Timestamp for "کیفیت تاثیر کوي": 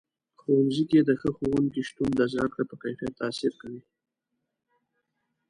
2.83-3.81